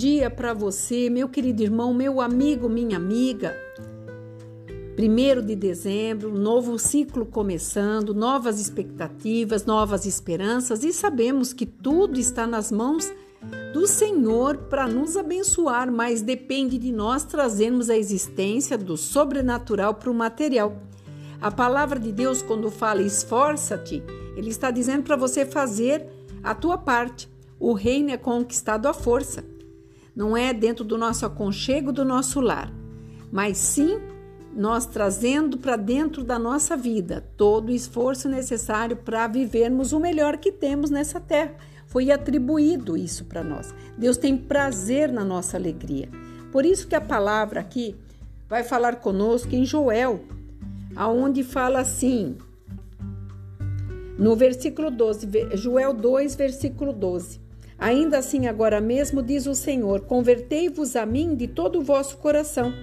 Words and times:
dia 0.00 0.30
para 0.30 0.54
você, 0.54 1.10
meu 1.10 1.28
querido 1.28 1.62
irmão, 1.62 1.92
meu 1.92 2.22
amigo, 2.22 2.70
minha 2.70 2.96
amiga. 2.96 3.54
Primeiro 4.96 5.42
de 5.42 5.54
dezembro, 5.54 6.32
novo 6.32 6.78
ciclo 6.78 7.26
começando, 7.26 8.14
novas 8.14 8.58
expectativas, 8.58 9.66
novas 9.66 10.06
esperanças 10.06 10.84
e 10.84 10.90
sabemos 10.90 11.52
que 11.52 11.66
tudo 11.66 12.18
está 12.18 12.46
nas 12.46 12.72
mãos 12.72 13.12
do 13.74 13.86
Senhor 13.86 14.56
para 14.70 14.88
nos 14.88 15.18
abençoar, 15.18 15.92
mas 15.92 16.22
depende 16.22 16.78
de 16.78 16.90
nós 16.90 17.22
trazermos 17.24 17.90
a 17.90 17.96
existência 17.96 18.78
do 18.78 18.96
sobrenatural 18.96 19.92
para 19.92 20.10
o 20.10 20.14
material. 20.14 20.78
A 21.42 21.50
palavra 21.50 22.00
de 22.00 22.10
Deus, 22.10 22.40
quando 22.40 22.70
fala 22.70 23.02
esforça-te, 23.02 24.02
ele 24.34 24.48
está 24.48 24.70
dizendo 24.70 25.02
para 25.02 25.16
você 25.16 25.44
fazer 25.44 26.06
a 26.42 26.54
tua 26.54 26.78
parte. 26.78 27.28
O 27.58 27.74
reino 27.74 28.08
é 28.08 28.16
conquistado 28.16 28.86
à 28.86 28.94
força. 28.94 29.59
Não 30.14 30.36
é 30.36 30.52
dentro 30.52 30.84
do 30.84 30.98
nosso 30.98 31.24
aconchego, 31.24 31.92
do 31.92 32.04
nosso 32.04 32.40
lar, 32.40 32.72
mas 33.30 33.58
sim 33.58 33.98
nós 34.54 34.86
trazendo 34.86 35.58
para 35.58 35.76
dentro 35.76 36.24
da 36.24 36.38
nossa 36.38 36.76
vida 36.76 37.24
todo 37.36 37.68
o 37.68 37.74
esforço 37.74 38.28
necessário 38.28 38.96
para 38.96 39.26
vivermos 39.26 39.92
o 39.92 40.00
melhor 40.00 40.38
que 40.38 40.50
temos 40.50 40.90
nessa 40.90 41.20
terra. 41.20 41.54
Foi 41.86 42.10
atribuído 42.10 42.96
isso 42.96 43.24
para 43.24 43.42
nós. 43.42 43.74
Deus 43.96 44.16
tem 44.16 44.36
prazer 44.36 45.10
na 45.12 45.24
nossa 45.24 45.56
alegria. 45.56 46.08
Por 46.52 46.64
isso 46.64 46.86
que 46.88 46.94
a 46.94 47.00
palavra 47.00 47.60
aqui 47.60 47.96
vai 48.48 48.64
falar 48.64 48.96
conosco 48.96 49.54
em 49.54 49.64
Joel, 49.64 50.24
aonde 50.96 51.44
fala 51.44 51.80
assim, 51.80 52.36
no 54.18 54.36
versículo 54.36 54.90
12, 54.90 55.28
Joel 55.54 55.94
2, 55.94 56.34
versículo 56.34 56.92
12. 56.92 57.40
Ainda 57.80 58.18
assim, 58.18 58.46
agora 58.46 58.78
mesmo, 58.78 59.22
diz 59.22 59.46
o 59.46 59.54
Senhor: 59.54 60.02
convertei-vos 60.02 60.94
a 60.96 61.06
mim 61.06 61.34
de 61.34 61.48
todo 61.48 61.78
o 61.78 61.82
vosso 61.82 62.18
coração. 62.18 62.74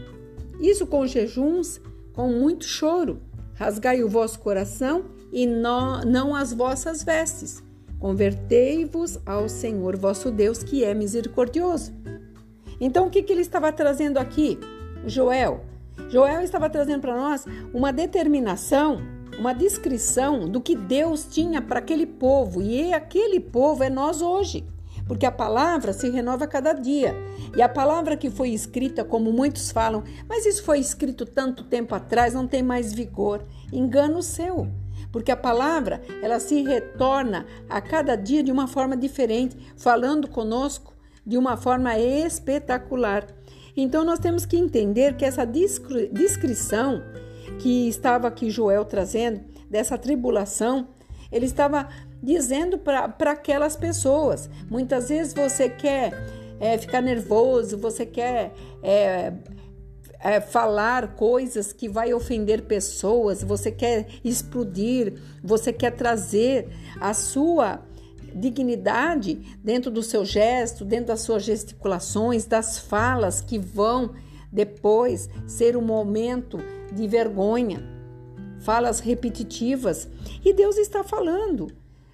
Isso 0.60 0.88
com 0.88 1.06
jejuns, 1.06 1.80
com 2.14 2.30
muito 2.30 2.66
choro. 2.66 3.22
Rasgai 3.54 4.04
o 4.04 4.10
vosso 4.10 4.40
coração 4.40 5.06
e 5.32 5.46
não, 5.46 6.02
não 6.02 6.36
as 6.36 6.52
vossas 6.52 7.04
vestes. 7.04 7.64
Convertei-vos 8.00 9.20
ao 9.24 9.48
Senhor 9.48 9.96
vosso 9.96 10.32
Deus, 10.32 10.64
que 10.64 10.84
é 10.84 10.94
misericordioso. 10.96 11.94
Então, 12.82 13.08
o 13.08 13.10
que, 13.10 13.22
que 13.22 13.32
ele 13.32 13.42
estava 13.42 13.72
trazendo 13.72 14.18
aqui? 14.18 14.60
Joel. 15.06 15.64
Joel 16.10 16.42
estava 16.42 16.70
trazendo 16.70 17.02
para 17.02 17.16
nós 17.16 17.46
uma 17.74 17.92
determinação, 17.92 19.00
uma 19.38 19.54
descrição 19.54 20.48
do 20.48 20.62
que 20.62 20.76
Deus 20.76 21.26
tinha 21.26 21.62
para 21.62 21.80
aquele 21.80 22.06
povo. 22.06 22.62
E 22.62 22.94
aquele 22.94 23.40
povo 23.40 23.84
é 23.84 23.90
nós 23.90 24.22
hoje 24.22 24.64
porque 25.08 25.26
a 25.26 25.32
palavra 25.32 25.94
se 25.94 26.10
renova 26.10 26.46
a 26.46 26.48
cada 26.48 26.74
dia. 26.74 27.16
E 27.56 27.62
a 27.62 27.70
palavra 27.70 28.18
que 28.18 28.30
foi 28.30 28.50
escrita, 28.50 29.04
como 29.04 29.32
muitos 29.32 29.72
falam, 29.72 30.04
mas 30.28 30.46
isso 30.46 30.64
foi 30.64 30.80
escrito 30.80 31.26
tanto 31.26 31.64
tempo 31.64 31.96
atrás, 31.96 32.34
não 32.34 32.48
tem 32.48 32.62
mais 32.62 32.94
vigor. 32.94 33.46
Engano 33.72 34.22
seu. 34.22 34.68
Porque 35.12 35.32
a 35.32 35.38
palavra, 35.38 36.02
ela 36.22 36.40
se 36.40 36.62
retorna 36.64 37.46
a 37.70 37.80
cada 37.80 38.16
dia 38.16 38.44
de 38.44 38.52
uma 38.52 38.68
forma 38.68 38.98
diferente, 38.98 39.58
falando 39.78 40.28
conosco 40.28 40.94
de 41.26 41.38
uma 41.38 41.58
forma 41.58 41.98
espetacular. 41.98 43.26
Então 43.76 44.04
nós 44.04 44.20
temos 44.20 44.46
que 44.46 44.58
entender 44.58 45.16
que 45.16 45.26
essa 45.26 45.46
descrição 45.46 47.04
que 47.60 47.88
estava 47.88 48.28
aqui 48.28 48.50
Joel 48.50 48.86
trazendo, 48.86 49.42
dessa 49.70 49.98
tribulação, 49.98 50.88
ele 51.32 51.46
estava 51.46 51.88
dizendo 52.22 52.78
para 52.78 53.32
aquelas 53.32 53.76
pessoas. 53.76 54.50
Muitas 54.70 55.10
vezes 55.10 55.34
você 55.34 55.70
quer 55.70 56.12
é, 56.60 56.78
ficar 56.78 57.02
nervoso, 57.02 57.78
você 57.78 58.06
quer 58.06 58.54
é, 58.82 59.34
é, 60.20 60.42
falar 60.42 61.16
coisas 61.16 61.72
que 61.72 61.88
vai 61.88 62.14
ofender 62.14 62.64
pessoas, 62.64 63.44
você 63.44 63.72
quer 63.72 64.08
explodir, 64.24 65.14
você 65.44 65.72
quer 65.72 65.92
trazer 65.92 66.68
a 67.00 67.14
sua 67.14 67.82
dignidade 68.34 69.58
dentro 69.64 69.90
do 69.90 70.04
seu 70.04 70.26
gesto, 70.26 70.84
dentro 70.86 71.08
das 71.08 71.22
suas 71.22 71.44
gesticulações, 71.44 72.46
das 72.46 72.78
falas 72.78 73.42
que 73.42 73.58
vão 73.58 74.14
depois 74.52 75.30
ser 75.46 75.76
um 75.76 75.82
momento 75.82 76.60
de 76.92 77.08
vergonha, 77.08 77.84
falas 78.60 79.00
repetitivas. 79.00 80.08
E 80.44 80.54
Deus 80.54 80.78
está 80.78 81.04
falando. 81.04 81.68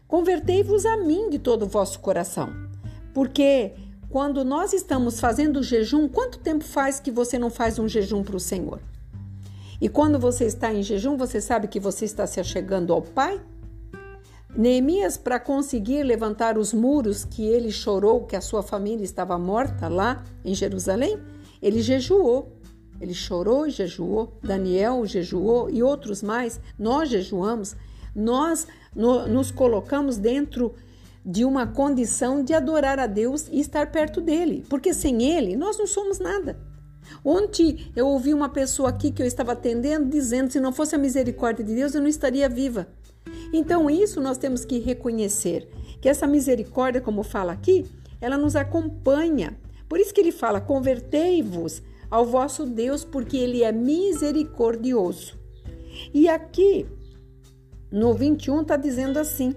Convertei-vos 0.08 0.86
a 0.86 0.98
mim 0.98 1.30
de 1.30 1.40
todo 1.40 1.64
o 1.64 1.68
vosso 1.68 2.00
coração. 2.00 2.50
Porque 3.14 3.74
quando 4.10 4.44
nós 4.44 4.74
estamos 4.74 5.20
fazendo 5.20 5.64
jejum, 5.64 6.08
quanto 6.08 6.40
tempo 6.40 6.64
faz 6.64 7.00
que 7.00 7.12
você 7.12 7.40
não 7.40 7.50
faz 7.50 7.80
um 7.80 7.88
jejum 7.88 8.24
para 8.24 8.36
o 8.36 8.40
Senhor? 8.40 8.80
E 9.82 9.90
quando 9.90 10.20
você 10.20 10.46
está 10.46 10.74
em 10.74 10.84
jejum, 10.84 11.18
você 11.18 11.42
sabe 11.42 11.68
que 11.68 11.80
você 11.80 12.06
está 12.06 12.26
se 12.26 12.40
achegando 12.40 12.94
ao 12.94 13.02
Pai? 13.02 13.42
Neemias, 14.56 15.18
para 15.18 15.40
conseguir 15.40 16.04
levantar 16.04 16.60
os 16.60 16.74
muros 16.74 17.26
que 17.26 17.44
ele 17.44 17.72
chorou 17.72 18.24
que 18.24 18.36
a 18.36 18.42
sua 18.42 18.62
família 18.62 19.04
estava 19.04 19.36
morta 19.38 19.88
lá 19.88 20.24
em 20.46 20.54
Jerusalém, 20.54 21.18
ele 21.60 21.82
jejuou. 21.82 22.52
Ele 23.02 23.14
chorou 23.14 23.66
e 23.66 23.72
jejuou. 23.72 24.38
Daniel 24.44 25.06
jejuou 25.06 25.70
e 25.70 25.82
outros 25.82 26.22
mais. 26.22 26.62
Nós 26.78 27.10
jejuamos. 27.10 27.76
Nós 28.16 28.68
no, 28.96 29.28
nos 29.28 29.52
colocamos 29.52 30.18
dentro 30.18 30.74
de 31.26 31.46
uma 31.46 31.66
condição 31.66 32.44
de 32.44 32.54
adorar 32.54 33.00
a 33.00 33.08
Deus 33.08 33.48
e 33.50 33.60
estar 33.60 33.92
perto 33.92 34.20
dele, 34.20 34.66
porque 34.70 34.94
sem 34.94 35.24
ele 35.24 35.56
nós 35.56 35.78
não 35.78 35.88
somos 35.88 36.20
nada. 36.20 36.58
Ontem 37.24 37.92
eu 37.96 38.08
ouvi 38.08 38.34
uma 38.34 38.50
pessoa 38.50 38.90
aqui 38.90 39.12
que 39.12 39.22
eu 39.22 39.26
estava 39.26 39.54
atendendo 39.54 40.10
dizendo: 40.10 40.52
se 40.52 40.60
não 40.60 40.72
fosse 40.74 40.96
a 40.96 40.98
misericórdia 40.98 41.64
de 41.64 41.74
Deus, 41.74 41.94
eu 41.94 42.02
não 42.02 42.08
estaria 42.08 42.48
viva. 42.50 42.88
Então, 43.54 43.90
isso 43.90 44.20
nós 44.20 44.38
temos 44.38 44.66
que 44.66 44.80
reconhecer, 44.80 45.68
que 46.02 46.10
essa 46.10 46.26
misericórdia, 46.26 47.02
como 47.02 47.24
fala 47.24 47.52
aqui, 47.52 47.86
ela 48.20 48.38
nos 48.38 48.56
acompanha. 48.56 49.58
Por 49.88 50.00
isso 50.00 50.14
que 50.14 50.22
ele 50.22 50.32
fala: 50.32 50.60
convertei-vos 50.60 51.82
ao 52.10 52.26
vosso 52.26 52.66
Deus, 52.66 53.04
porque 53.04 53.38
ele 53.38 53.64
é 53.64 53.72
misericordioso. 53.72 55.38
E 56.14 56.28
aqui 56.28 56.86
no 57.94 58.12
21 58.12 58.64
está 58.64 58.76
dizendo 58.76 59.20
assim: 59.20 59.56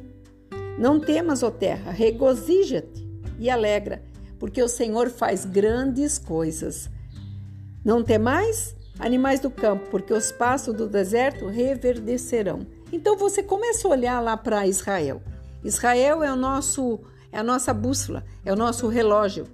Não 0.79 1.01
temas, 1.01 1.43
ó 1.43 1.51
terra, 1.51 1.91
regozija-te 1.91 3.09
e 3.39 3.49
alegra, 3.49 4.03
porque 4.39 4.63
o 4.63 4.69
Senhor 4.69 5.09
faz 5.09 5.47
grandes 5.47 6.19
coisas. 6.19 6.91
Não 7.83 8.05
temais, 8.05 8.77
animais 8.99 9.41
do 9.41 9.51
campo, 9.51 9.89
porque 9.91 10.13
os 10.13 10.31
pastos 10.31 10.75
do 10.75 10.87
deserto 10.87 11.47
reverdecerão. 11.47 12.67
Então 12.93 13.17
você 13.17 13.43
começa 13.43 13.89
a 13.89 13.91
olhar 13.91 14.21
lá 14.21 14.37
para 14.37 14.67
Israel. 14.67 15.23
Israel 15.65 16.23
é 16.23 16.31
o 16.31 16.37
nosso 16.37 17.01
é 17.33 17.39
a 17.39 17.43
nossa 17.43 17.73
bússola, 17.73 18.23
é 18.45 18.53
o 18.53 18.57
nosso 18.57 18.87
relógio. 18.87 19.47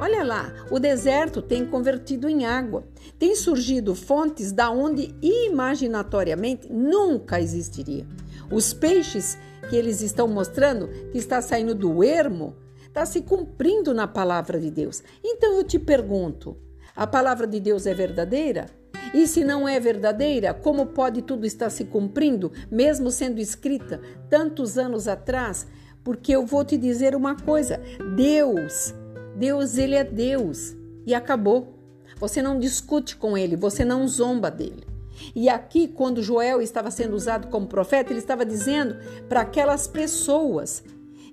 Olha 0.00 0.22
lá, 0.22 0.52
o 0.70 0.78
deserto 0.78 1.42
tem 1.42 1.66
convertido 1.66 2.28
em 2.28 2.46
água. 2.46 2.84
Tem 3.18 3.34
surgido 3.34 3.96
fontes 3.96 4.52
da 4.52 4.70
onde 4.70 5.12
imaginatoriamente 5.20 6.72
nunca 6.72 7.40
existiria. 7.40 8.06
Os 8.50 8.72
peixes 8.72 9.38
que 9.68 9.76
eles 9.76 10.00
estão 10.00 10.26
mostrando, 10.26 10.88
que 11.10 11.18
está 11.18 11.40
saindo 11.42 11.74
do 11.74 12.02
ermo, 12.02 12.56
está 12.86 13.04
se 13.04 13.20
cumprindo 13.20 13.92
na 13.92 14.06
palavra 14.08 14.58
de 14.58 14.70
Deus. 14.70 15.02
Então 15.22 15.56
eu 15.56 15.64
te 15.64 15.78
pergunto: 15.78 16.56
a 16.96 17.06
palavra 17.06 17.46
de 17.46 17.60
Deus 17.60 17.86
é 17.86 17.94
verdadeira? 17.94 18.66
E 19.14 19.26
se 19.26 19.42
não 19.44 19.66
é 19.68 19.78
verdadeira, 19.80 20.52
como 20.52 20.86
pode 20.86 21.22
tudo 21.22 21.46
estar 21.46 21.70
se 21.70 21.84
cumprindo, 21.84 22.52
mesmo 22.70 23.10
sendo 23.10 23.40
escrita 23.40 24.00
tantos 24.28 24.76
anos 24.76 25.08
atrás? 25.08 25.66
Porque 26.02 26.34
eu 26.34 26.44
vou 26.44 26.64
te 26.64 26.76
dizer 26.76 27.14
uma 27.14 27.36
coisa: 27.36 27.80
Deus, 28.16 28.94
Deus, 29.36 29.78
Ele 29.78 29.94
é 29.94 30.04
Deus 30.04 30.74
e 31.06 31.14
acabou. 31.14 31.74
Você 32.16 32.42
não 32.42 32.58
discute 32.58 33.14
com 33.16 33.38
Ele, 33.38 33.56
você 33.56 33.84
não 33.84 34.08
zomba 34.08 34.50
dele. 34.50 34.87
E 35.34 35.48
aqui, 35.48 35.88
quando 35.88 36.22
Joel 36.22 36.60
estava 36.60 36.90
sendo 36.90 37.14
usado 37.14 37.48
como 37.48 37.66
profeta, 37.66 38.12
ele 38.12 38.20
estava 38.20 38.44
dizendo 38.44 38.96
para 39.28 39.40
aquelas 39.40 39.86
pessoas, 39.86 40.82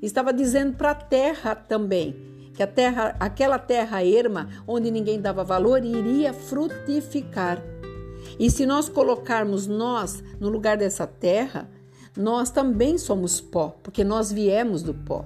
estava 0.01 0.33
dizendo 0.33 0.75
para 0.75 0.91
a 0.91 0.95
terra 0.95 1.55
também, 1.55 2.15
que 2.53 2.63
a 2.63 2.67
terra, 2.67 3.15
aquela 3.19 3.59
terra 3.59 4.03
erma, 4.03 4.49
onde 4.67 4.89
ninguém 4.89 5.19
dava 5.19 5.43
valor, 5.43 5.83
iria 5.83 6.33
frutificar. 6.33 7.61
E 8.39 8.49
se 8.49 8.65
nós 8.65 8.89
colocarmos 8.89 9.67
nós 9.67 10.23
no 10.39 10.49
lugar 10.49 10.77
dessa 10.77 11.05
terra, 11.05 11.69
nós 12.17 12.49
também 12.49 12.97
somos 12.97 13.41
pó, 13.41 13.77
porque 13.83 14.03
nós 14.03 14.31
viemos 14.31 14.81
do 14.81 14.93
pó. 14.93 15.25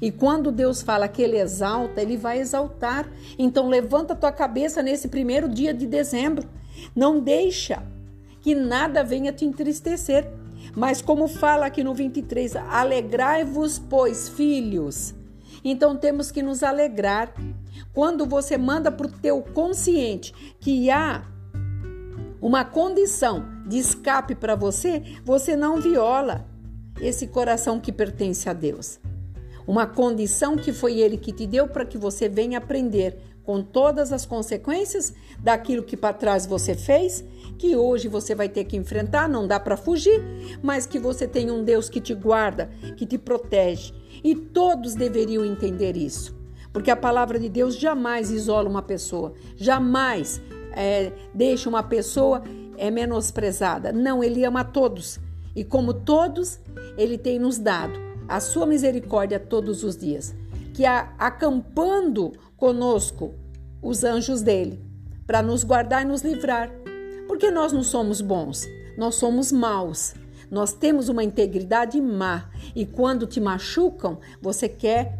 E 0.00 0.10
quando 0.10 0.50
Deus 0.50 0.82
fala 0.82 1.08
que 1.08 1.22
Ele 1.22 1.38
exalta, 1.38 2.02
Ele 2.02 2.16
vai 2.16 2.40
exaltar. 2.40 3.08
Então 3.38 3.68
levanta 3.68 4.14
tua 4.14 4.32
cabeça 4.32 4.82
nesse 4.82 5.08
primeiro 5.08 5.48
dia 5.48 5.72
de 5.72 5.86
dezembro. 5.86 6.48
Não 6.94 7.20
deixa 7.20 7.82
que 8.44 8.54
nada 8.54 9.02
venha 9.02 9.32
te 9.32 9.46
entristecer. 9.46 10.30
Mas 10.76 11.00
como 11.00 11.26
fala 11.26 11.64
aqui 11.64 11.82
no 11.82 11.94
23, 11.94 12.56
alegrai-vos, 12.56 13.78
pois, 13.78 14.28
filhos. 14.28 15.14
Então 15.64 15.96
temos 15.96 16.30
que 16.30 16.42
nos 16.42 16.62
alegrar. 16.62 17.32
Quando 17.94 18.26
você 18.26 18.58
manda 18.58 18.92
para 18.92 19.06
o 19.06 19.10
teu 19.10 19.40
consciente 19.40 20.34
que 20.60 20.90
há 20.90 21.24
uma 22.38 22.66
condição 22.66 23.46
de 23.66 23.78
escape 23.78 24.34
para 24.34 24.54
você, 24.54 25.02
você 25.24 25.56
não 25.56 25.80
viola 25.80 26.46
esse 27.00 27.26
coração 27.26 27.80
que 27.80 27.90
pertence 27.90 28.46
a 28.46 28.52
Deus. 28.52 29.00
Uma 29.66 29.86
condição 29.86 30.54
que 30.54 30.70
foi 30.70 31.00
Ele 31.00 31.16
que 31.16 31.32
te 31.32 31.46
deu 31.46 31.66
para 31.66 31.86
que 31.86 31.96
você 31.96 32.28
venha 32.28 32.58
aprender 32.58 33.18
com 33.44 33.62
todas 33.62 34.12
as 34.12 34.24
consequências 34.24 35.14
daquilo 35.38 35.82
que 35.82 35.96
para 35.96 36.14
trás 36.14 36.46
você 36.46 36.74
fez, 36.74 37.24
que 37.58 37.76
hoje 37.76 38.08
você 38.08 38.34
vai 38.34 38.48
ter 38.48 38.64
que 38.64 38.76
enfrentar, 38.76 39.28
não 39.28 39.46
dá 39.46 39.60
para 39.60 39.76
fugir, 39.76 40.22
mas 40.62 40.86
que 40.86 40.98
você 40.98 41.28
tem 41.28 41.50
um 41.50 41.62
Deus 41.62 41.88
que 41.88 42.00
te 42.00 42.14
guarda, 42.14 42.70
que 42.96 43.06
te 43.06 43.18
protege. 43.18 43.92
E 44.22 44.34
todos 44.34 44.94
deveriam 44.94 45.44
entender 45.44 45.96
isso, 45.96 46.34
porque 46.72 46.90
a 46.90 46.96
palavra 46.96 47.38
de 47.38 47.48
Deus 47.48 47.76
jamais 47.76 48.30
isola 48.30 48.68
uma 48.68 48.82
pessoa, 48.82 49.34
jamais 49.56 50.40
é, 50.72 51.12
deixa 51.34 51.68
uma 51.68 51.82
pessoa 51.82 52.42
é 52.76 52.90
menosprezada. 52.90 53.92
Não, 53.92 54.22
ele 54.22 54.44
ama 54.44 54.64
todos. 54.64 55.20
E 55.54 55.64
como 55.64 55.94
todos, 55.94 56.58
ele 56.96 57.16
tem 57.16 57.38
nos 57.38 57.58
dado 57.58 57.98
a 58.28 58.40
sua 58.40 58.66
misericórdia 58.66 59.38
todos 59.38 59.84
os 59.84 59.96
dias, 59.96 60.34
que 60.72 60.84
acampando 60.84 62.32
conosco 62.56 63.34
os 63.82 64.04
anjos 64.04 64.42
dele, 64.42 64.82
para 65.26 65.42
nos 65.42 65.64
guardar 65.64 66.02
e 66.02 66.08
nos 66.08 66.22
livrar. 66.22 66.70
Porque 67.26 67.50
nós 67.50 67.72
não 67.72 67.82
somos 67.82 68.20
bons, 68.20 68.66
nós 68.96 69.14
somos 69.16 69.52
maus. 69.52 70.14
Nós 70.50 70.72
temos 70.72 71.08
uma 71.08 71.24
integridade 71.24 72.00
má 72.00 72.50
e 72.76 72.84
quando 72.86 73.26
te 73.26 73.40
machucam, 73.40 74.18
você 74.40 74.68
quer 74.68 75.18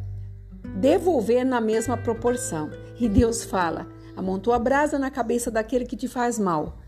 devolver 0.76 1.44
na 1.44 1.60
mesma 1.60 1.96
proporção. 1.96 2.70
E 3.00 3.08
Deus 3.08 3.42
fala: 3.42 3.86
amontou 4.16 4.52
a 4.52 4.58
brasa 4.58 4.98
na 4.98 5.10
cabeça 5.10 5.50
daquele 5.50 5.86
que 5.86 5.96
te 5.96 6.08
faz 6.08 6.38
mal. 6.38 6.78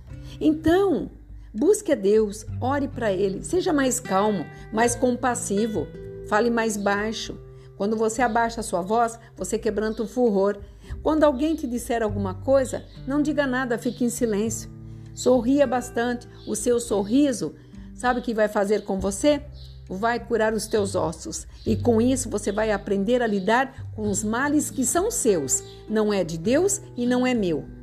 Então, 0.41 1.11
busque 1.53 1.93
a 1.93 1.95
Deus, 1.95 2.45
ore 2.61 2.89
para 2.89 3.13
Ele, 3.13 3.43
seja 3.43 3.73
mais 3.73 3.99
calmo, 3.99 4.45
mais 4.73 4.95
compassivo, 4.95 5.87
fale 6.29 6.51
mais 6.51 6.77
baixo. 6.77 7.39
Quando 7.77 7.97
você 7.97 8.23
abaixa 8.23 8.61
a 8.61 8.65
sua 8.65 8.81
voz, 8.81 9.19
você 9.37 9.59
quebranta 9.59 10.03
o 10.03 10.09
furor. 10.09 10.59
Quando 11.03 11.25
alguém 11.25 11.55
te 11.55 11.67
disser 11.67 12.03
alguma 12.03 12.35
coisa, 12.35 12.85
não 13.07 13.21
diga 13.21 13.47
nada, 13.47 13.79
fique 13.79 14.05
em 14.05 14.11
silêncio. 14.11 14.71
Sorria 15.15 15.67
bastante. 15.67 16.29
O 16.47 16.55
seu 16.55 16.81
sorriso, 16.81 17.55
sabe 17.95 18.21
o 18.21 18.23
que 18.23 18.35
vai 18.35 18.49
fazer 18.49 18.85
com 18.85 18.99
você? 18.99 19.43
Vai 19.89 20.19
curar 20.19 20.53
os 20.53 20.67
teus 20.67 20.95
ossos. 20.95 21.47
E 21.67 21.77
com 21.77 22.01
isso 22.01 22.29
você 22.29 22.51
vai 22.51 22.73
aprender 22.73 23.23
a 23.23 23.27
lidar 23.27 23.91
com 23.95 24.09
os 24.09 24.25
males 24.25 24.71
que 24.71 24.85
são 24.85 25.11
seus. 25.11 25.63
Não 25.89 26.13
é 26.13 26.25
de 26.25 26.39
Deus 26.39 26.81
e 26.97 27.07
não 27.07 27.27
é 27.27 27.35
meu. 27.35 27.76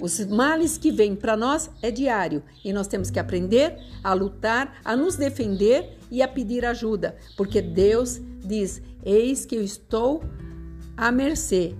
Os 0.00 0.18
males 0.24 0.78
que 0.78 0.90
vêm 0.90 1.14
para 1.14 1.36
nós 1.36 1.70
é 1.82 1.90
diário 1.90 2.42
e 2.64 2.72
nós 2.72 2.86
temos 2.86 3.10
que 3.10 3.18
aprender 3.18 3.76
a 4.02 4.14
lutar, 4.14 4.80
a 4.82 4.96
nos 4.96 5.14
defender 5.16 5.98
e 6.10 6.22
a 6.22 6.28
pedir 6.28 6.64
ajuda, 6.64 7.16
porque 7.36 7.60
Deus 7.60 8.18
diz: 8.42 8.80
Eis 9.04 9.44
que 9.44 9.54
eu 9.54 9.62
estou 9.62 10.24
à 10.96 11.12
mercê. 11.12 11.74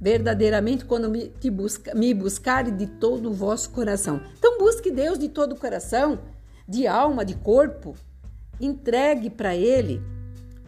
Verdadeiramente, 0.00 0.84
quando 0.84 1.08
me, 1.08 1.28
te 1.28 1.48
busca, 1.48 1.94
me 1.94 2.12
buscar 2.12 2.70
de 2.70 2.86
todo 2.86 3.30
o 3.30 3.32
vosso 3.32 3.70
coração. 3.70 4.20
Então, 4.36 4.58
busque 4.58 4.90
Deus 4.90 5.18
de 5.18 5.28
todo 5.28 5.52
o 5.52 5.58
coração, 5.58 6.18
de 6.68 6.86
alma, 6.86 7.24
de 7.24 7.36
corpo. 7.36 7.94
Entregue 8.60 9.30
para 9.30 9.54
Ele, 9.54 10.02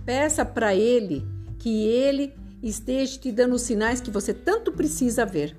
peça 0.05 0.45
para 0.45 0.75
Ele 0.75 1.27
que 1.59 1.85
Ele 1.87 2.33
esteja 2.63 3.19
te 3.19 3.31
dando 3.31 3.57
os 3.57 3.63
sinais 3.63 4.01
que 4.01 4.11
você 4.11 4.33
tanto 4.33 4.73
precisa 4.73 5.27
ver. 5.27 5.55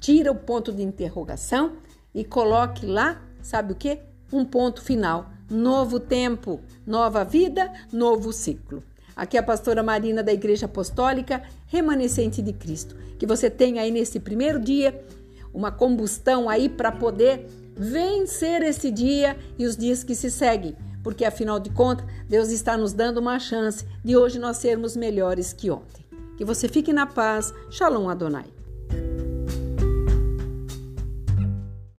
Tira 0.00 0.30
o 0.30 0.34
ponto 0.34 0.72
de 0.72 0.82
interrogação 0.82 1.72
e 2.14 2.24
coloque 2.24 2.86
lá, 2.86 3.20
sabe 3.42 3.72
o 3.72 3.76
que? 3.76 3.98
Um 4.32 4.44
ponto 4.44 4.82
final. 4.82 5.30
Novo 5.50 5.98
tempo, 5.98 6.60
nova 6.86 7.24
vida, 7.24 7.72
novo 7.92 8.32
ciclo. 8.32 8.82
Aqui 9.16 9.36
é 9.36 9.40
a 9.40 9.42
pastora 9.42 9.82
Marina 9.82 10.22
da 10.22 10.32
Igreja 10.32 10.66
Apostólica 10.66 11.42
Remanescente 11.66 12.40
de 12.40 12.52
Cristo. 12.52 12.96
Que 13.18 13.26
você 13.26 13.50
tenha 13.50 13.82
aí 13.82 13.90
nesse 13.90 14.20
primeiro 14.20 14.60
dia 14.60 15.04
uma 15.52 15.72
combustão 15.72 16.48
aí 16.48 16.68
para 16.68 16.92
poder 16.92 17.46
vencer 17.74 18.62
esse 18.62 18.90
dia 18.90 19.36
e 19.58 19.66
os 19.66 19.76
dias 19.76 20.04
que 20.04 20.14
se 20.14 20.30
seguem, 20.30 20.76
porque 21.02 21.24
afinal 21.24 21.58
de 21.58 21.70
contas, 21.70 22.06
Deus 22.28 22.50
está 22.50 22.76
nos 22.76 22.92
dando 22.92 23.18
uma 23.18 23.38
chance 23.38 23.84
de 24.04 24.16
hoje 24.16 24.38
nós 24.38 24.58
sermos 24.58 24.96
melhores 24.96 25.52
que 25.52 25.70
ontem. 25.70 26.04
Que 26.36 26.44
você 26.44 26.68
fique 26.68 26.92
na 26.92 27.06
paz. 27.06 27.52
Shalom 27.70 28.08
Adonai. 28.08 28.57